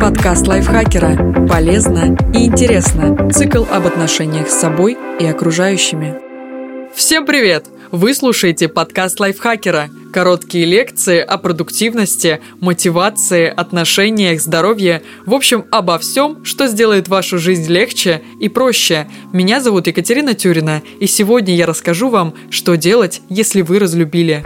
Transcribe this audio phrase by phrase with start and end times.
[0.00, 1.46] Подкаст лайфхакера.
[1.48, 3.30] Полезно и интересно.
[3.30, 6.14] Цикл об отношениях с собой и окружающими.
[6.94, 7.66] Всем привет!
[7.92, 9.88] Вы слушаете подкаст лайфхакера.
[10.12, 15.02] Короткие лекции о продуктивности, мотивации, отношениях, здоровье.
[15.24, 19.06] В общем, обо всем, что сделает вашу жизнь легче и проще.
[19.32, 24.42] Меня зовут Екатерина Тюрина, и сегодня я расскажу вам, что делать, если вы разлюбили.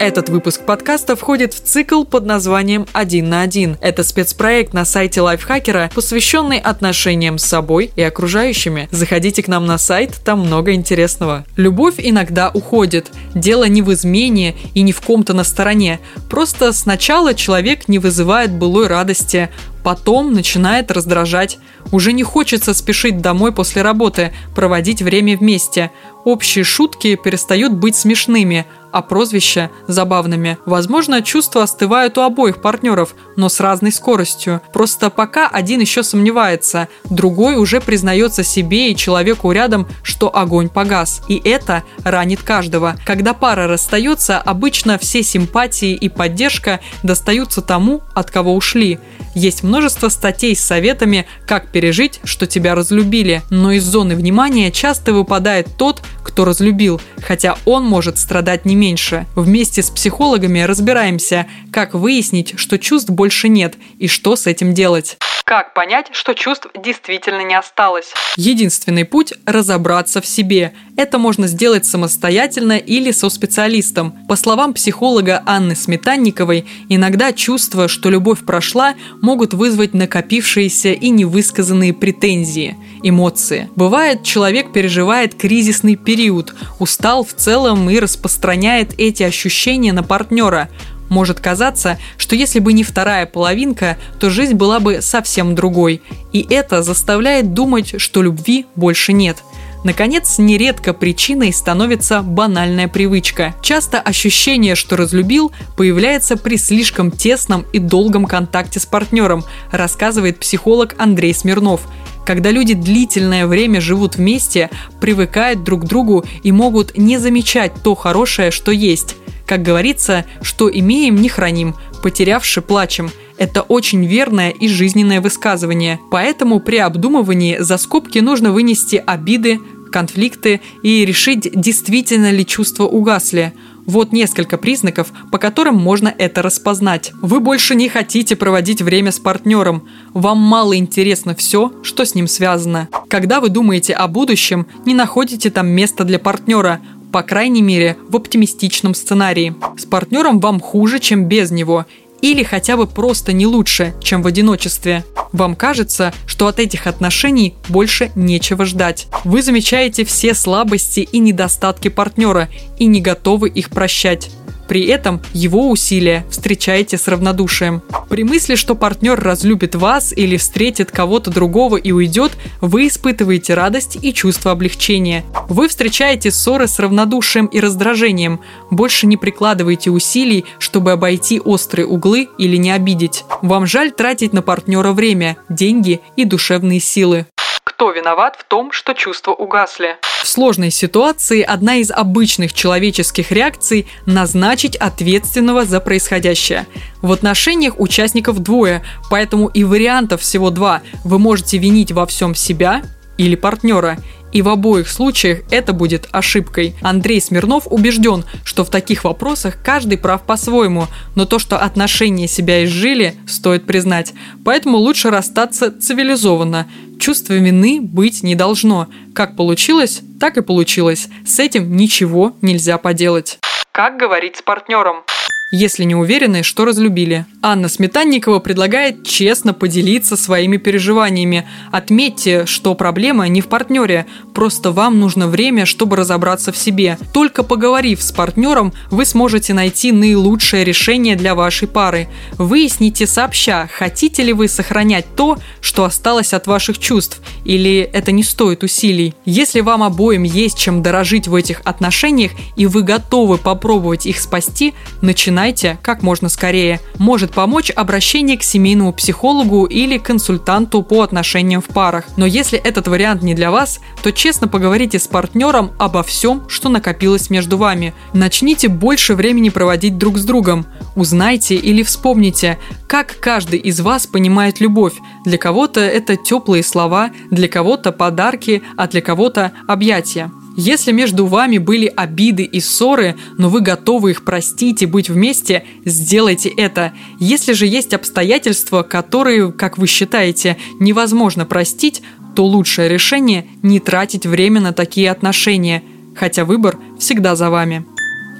[0.00, 3.78] Этот выпуск подкаста входит в цикл под названием «Один на один».
[3.80, 8.88] Это спецпроект на сайте Лайфхакера, посвященный отношениям с собой и окружающими.
[8.90, 11.44] Заходите к нам на сайт, там много интересного.
[11.56, 13.12] Любовь иногда уходит.
[13.34, 16.00] Дело не в измене и не в ком-то на стороне.
[16.28, 19.48] Просто сначала человек не вызывает былой радости,
[19.84, 21.58] потом начинает раздражать.
[21.92, 25.92] Уже не хочется спешить домой после работы, проводить время вместе.
[26.24, 30.56] Общие шутки перестают быть смешными, а прозвища– забавными.
[30.66, 34.60] Возможно, чувства остывают у обоих партнеров, но с разной скоростью.
[34.72, 41.22] Просто пока один еще сомневается, другой уже признается себе и человеку рядом, что огонь погас.
[41.28, 42.94] И это ранит каждого.
[43.04, 49.00] Когда пара расстается, обычно все симпатии и поддержка достаются тому, от кого ушли.
[49.34, 55.12] Есть множество статей с советами, как пережить, что тебя разлюбили, но из зоны внимания часто
[55.12, 59.26] выпадает тот, кто разлюбил, хотя он может страдать не меньше.
[59.36, 65.18] Вместе с психологами разбираемся, как выяснить, что чувств больше нет и что с этим делать.
[65.44, 68.14] Как понять, что чувств действительно не осталось?
[68.36, 70.72] Единственный путь– разобраться в себе.
[70.96, 74.16] Это можно сделать самостоятельно или со специалистом.
[74.26, 81.92] По словам психолога Анны Сметанниковой, иногда чувства, что любовь прошла, могут вызвать накопившиеся и невысказанные
[81.92, 83.68] претензии, эмоции.
[83.76, 90.70] Бывает, человек переживает кризисный период, устал в целом и распространяет эти ощущения на партнера–
[91.08, 96.02] может казаться, что если бы не вторая половинка, то жизнь была бы совсем другой.
[96.32, 99.38] И это заставляет думать, что любви больше нет.
[99.84, 103.54] Наконец, нередко причиной становится банальная привычка.
[103.60, 110.94] Часто ощущение, что разлюбил, появляется при слишком тесном и долгом контакте с партнером, рассказывает психолог
[110.96, 111.82] Андрей Смирнов.
[112.24, 114.70] Когда люди длительное время живут вместе,
[115.00, 119.16] привыкают друг к другу и могут не замечать то хорошее, что есть.
[119.46, 123.10] Как говорится, что имеем, не храним, потерявши плачем.
[123.36, 126.00] Это очень верное и жизненное высказывание.
[126.10, 129.60] Поэтому при обдумывании за скобки нужно вынести обиды,
[129.92, 133.52] конфликты и решить, действительно ли чувства угасли.
[133.86, 137.12] Вот несколько признаков, по которым можно это распознать.
[137.20, 139.88] Вы больше не хотите проводить время с партнером.
[140.12, 142.88] Вам мало интересно все, что с ним связано.
[143.08, 146.80] Когда вы думаете о будущем, не находите там места для партнера
[147.14, 149.54] по крайней мере, в оптимистичном сценарии.
[149.78, 151.86] С партнером вам хуже, чем без него,
[152.24, 155.04] или хотя бы просто не лучше, чем в одиночестве.
[155.32, 159.08] Вам кажется, что от этих отношений больше нечего ждать.
[159.24, 162.48] Вы замечаете все слабости и недостатки партнера
[162.78, 164.30] и не готовы их прощать.
[164.68, 167.82] При этом его усилия встречаете с равнодушием.
[168.08, 173.98] При мысли, что партнер разлюбит вас или встретит кого-то другого и уйдет, вы испытываете радость
[174.00, 175.24] и чувство облегчения.
[175.48, 182.28] Вы встречаете ссоры с равнодушием и раздражением, больше не прикладываете усилий, чтобы обойти острые углы
[182.38, 183.24] или не обидеть.
[183.42, 187.26] Вам жаль тратить на партнера время, деньги и душевные силы.
[187.74, 189.96] Кто виноват в том, что чувства угасли?
[190.22, 196.68] В сложной ситуации одна из обычных человеческих реакций– назначить ответственного за происходящее.
[197.02, 200.82] В отношениях участников двое, поэтому и вариантов всего два.
[201.02, 202.84] Вы можете винить во всем себя
[203.18, 203.98] или партнера.
[204.34, 206.74] И в обоих случаях это будет ошибкой.
[206.82, 212.64] Андрей Смирнов убежден, что в таких вопросах каждый прав по-своему, но то, что отношения себя
[212.64, 214.12] изжили, стоит признать.
[214.44, 216.66] Поэтому лучше расстаться цивилизованно.
[216.98, 218.88] Чувства вины быть не должно.
[219.14, 221.08] Как получилось, так и получилось.
[221.24, 223.38] С этим ничего нельзя поделать.
[223.70, 225.04] Как говорить с партнером?
[225.54, 227.26] Если не уверены, что разлюбили.
[227.40, 231.46] Анна Сметанникова предлагает честно поделиться своими переживаниями.
[231.70, 236.98] Отметьте, что проблема не в партнере, просто вам нужно время, чтобы разобраться в себе.
[237.12, 242.08] Только поговорив с партнером, вы сможете найти наилучшее решение для вашей пары.
[242.32, 248.24] Выясните сообща, хотите ли вы сохранять то, что осталось от ваших чувств, или это не
[248.24, 249.14] стоит усилий.
[249.24, 254.74] Если вам обоим есть чем дорожить в этих отношениях, и вы готовы попробовать их спасти,
[255.00, 256.80] начинайте узнайте как можно скорее.
[256.98, 262.04] Может помочь обращение к семейному психологу или консультанту по отношениям в парах.
[262.16, 266.70] Но если этот вариант не для вас, то честно поговорите с партнером обо всем, что
[266.70, 267.92] накопилось между вами.
[268.14, 270.64] Начните больше времени проводить друг с другом.
[270.96, 274.94] Узнайте или вспомните, как каждый из вас понимает любовь.
[275.26, 280.30] Для кого-то это теплые слова, для кого-то подарки, а для кого-то объятия.
[280.56, 285.64] Если между вами были обиды и ссоры, но вы готовы их простить и быть вместе,
[285.84, 286.92] сделайте это.
[287.18, 292.02] Если же есть обстоятельства, которые, как вы считаете, невозможно простить,
[292.36, 295.82] то лучшее решение– не тратить время на такие отношения,
[296.14, 297.84] хотя выбор всегда за вами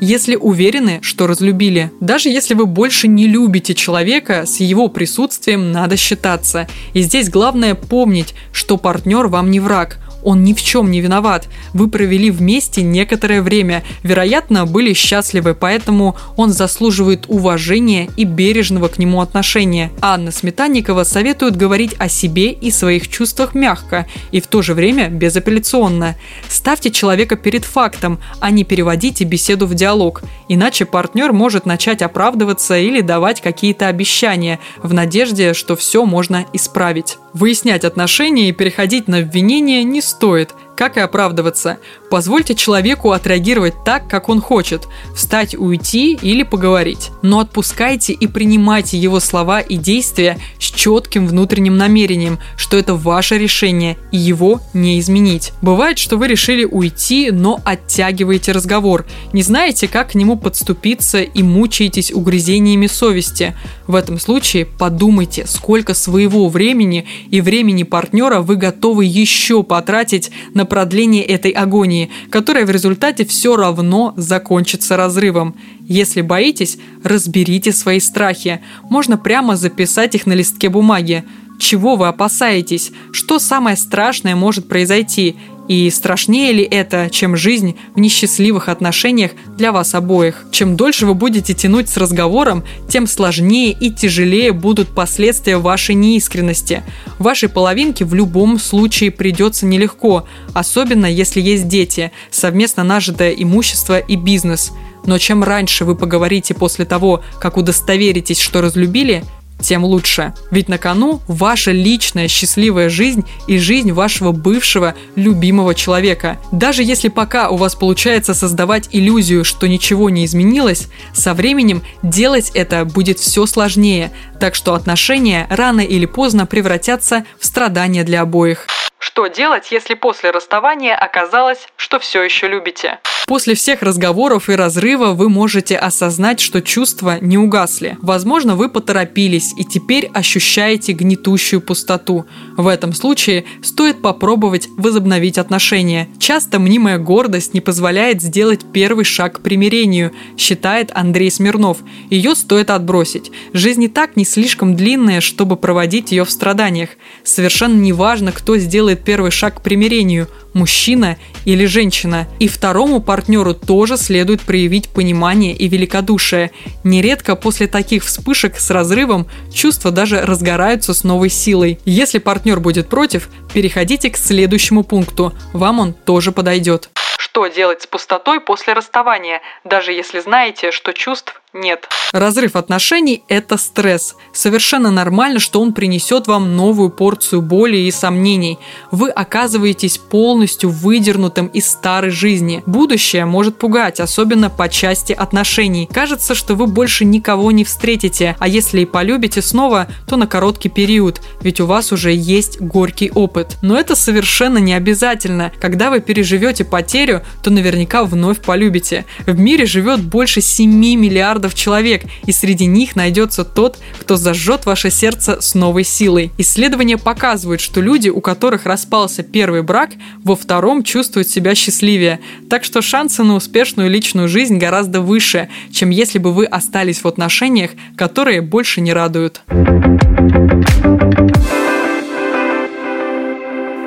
[0.00, 1.90] если уверены, что разлюбили.
[2.00, 6.68] Даже если вы больше не любите человека, с его присутствием надо считаться.
[6.92, 11.48] И здесь главное помнить, что партнер вам не враг, он ни в чем не виноват.
[11.72, 18.98] Вы провели вместе некоторое время, вероятно, были счастливы, поэтому он заслуживает уважения и бережного к
[18.98, 19.90] нему отношения.
[20.00, 25.08] Анна Сметанникова советует говорить о себе и своих чувствах мягко и в то же время
[25.08, 26.16] безапелляционно.
[26.48, 32.76] Ставьте человека перед фактом, а не переводите беседу в диалог, иначе партнер может начать оправдываться
[32.76, 37.18] или давать какие-то обещания в надежде, что все можно исправить.
[37.32, 41.78] Выяснять отношения и переходить на обвинения не стоит, как и оправдываться.
[42.10, 47.10] Позвольте человеку отреагировать так, как он хочет, встать, уйти или поговорить.
[47.22, 53.38] Но отпускайте и принимайте его слова и действия с четким внутренним намерением, что это ваше
[53.38, 55.52] решение и его не изменить.
[55.62, 61.42] Бывает, что вы решили уйти, но оттягиваете разговор, не знаете, как к нему подступиться и
[61.42, 63.56] мучаетесь угрызениями совести.
[63.86, 70.63] В этом случае подумайте, сколько своего времени и времени партнера вы готовы еще потратить на
[70.64, 75.56] на продление этой агонии, которая в результате все равно закончится разрывом.
[75.86, 78.60] Если боитесь, разберите свои страхи.
[78.88, 81.22] Можно прямо записать их на листке бумаги.
[81.58, 82.92] Чего вы опасаетесь?
[83.12, 85.36] Что самое страшное может произойти?
[85.66, 90.44] И страшнее ли это, чем жизнь в несчастливых отношениях для вас обоих?
[90.52, 96.82] Чем дольше вы будете тянуть с разговором, тем сложнее и тяжелее будут последствия вашей неискренности.
[97.18, 104.16] Вашей половинке в любом случае придется нелегко, особенно если есть дети, совместно нажитое имущество и
[104.16, 104.72] бизнес.
[105.06, 109.24] Но чем раньше вы поговорите после того, как удостоверитесь, что разлюбили,
[109.60, 110.34] тем лучше.
[110.50, 116.38] Ведь на кону ваша личная счастливая жизнь и жизнь вашего бывшего любимого человека.
[116.52, 122.50] Даже если пока у вас получается создавать иллюзию, что ничего не изменилось, со временем делать
[122.54, 128.66] это будет все сложнее, так что отношения рано или поздно превратятся в страдания для обоих.
[129.04, 133.00] Что делать, если после расставания оказалось, что все еще любите?
[133.26, 137.96] После всех разговоров и разрыва вы можете осознать, что чувства не угасли.
[138.02, 142.26] Возможно, вы поторопились и теперь ощущаете гнетущую пустоту.
[142.56, 146.08] В этом случае стоит попробовать возобновить отношения.
[146.18, 151.78] Часто мнимая гордость не позволяет сделать первый шаг к примирению, считает Андрей Смирнов.
[152.10, 153.32] Ее стоит отбросить.
[153.54, 156.90] Жизнь и так не слишком длинная, чтобы проводить ее в страданиях.
[157.22, 162.26] Совершенно неважно, кто сделает первый шаг к примирению– мужчина или женщина.
[162.38, 166.52] И второму партнеру тоже следует проявить понимание и великодушие.
[166.84, 171.78] Нередко после таких вспышек с разрывом чувства даже разгораются с новой силой.
[171.84, 175.34] Если партнер будет против, переходите к следующему пункту.
[175.52, 176.88] Вам он тоже подойдет.
[177.18, 181.88] Что делать с пустотой после расставания, даже если знаете, что чувств нет.
[182.12, 184.16] Разрыв отношений– это стресс.
[184.32, 188.58] Совершенно нормально, что он принесет вам новую порцию боли и сомнений.
[188.90, 192.62] Вы оказываетесь полностью выдернутым из старой жизни.
[192.66, 195.88] Будущее может пугать, особенно по части отношений.
[195.92, 200.68] Кажется, что вы больше никого не встретите, а если и полюбите снова, то на короткий
[200.68, 203.56] период, ведь у вас уже есть горький опыт.
[203.62, 205.52] Но это совершенно не обязательно.
[205.60, 209.04] Когда вы переживете потерю, то наверняка вновь полюбите.
[209.26, 214.66] В мире живет больше 7 миллиардов миллиардов человек, и среди них найдется тот, кто зажжет
[214.66, 216.30] ваше сердце с новой силой.
[216.38, 219.90] Исследования показывают, что люди, у которых распался первый брак,
[220.22, 222.20] во втором чувствуют себя счастливее.
[222.48, 227.08] Так что шансы на успешную личную жизнь гораздо выше, чем если бы вы остались в
[227.08, 229.42] отношениях, которые больше не радуют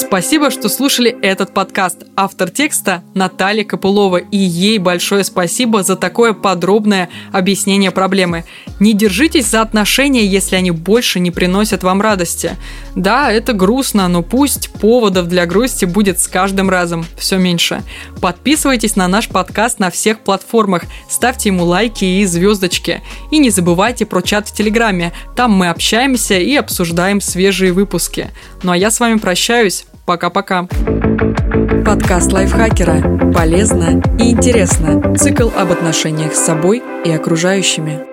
[0.00, 2.04] Спасибо, что слушали этот подкаст.
[2.16, 4.16] Автор текста Наталья Копылова.
[4.16, 8.44] И ей большое спасибо за такое подробное объяснение проблемы.
[8.80, 12.56] Не держитесь за отношения, если они больше не приносят вам радости.
[12.96, 17.82] Да, это грустно, но пусть поводов для грусти будет с каждым разом все меньше.
[18.22, 23.02] Подписывайтесь на наш подкаст на всех платформах, ставьте ему лайки и звездочки.
[23.30, 25.12] И не забывайте про чат в Телеграме.
[25.36, 28.30] Там мы общаемся и обсуждаем свежие выпуски.
[28.62, 29.84] Ну а я с вами прощаюсь.
[30.10, 30.66] Пока-пока.
[31.86, 33.32] Подкаст лайфхакера.
[33.32, 35.14] Полезно и интересно.
[35.14, 38.09] Цикл об отношениях с собой и окружающими.